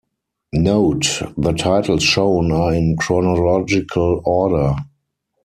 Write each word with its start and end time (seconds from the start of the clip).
Note: 0.53 1.31
The 1.37 1.51
titles 1.53 2.01
shown 2.01 2.51
are 2.51 2.73
in 2.73 2.95
chronological 2.97 4.19
order. 4.25 4.73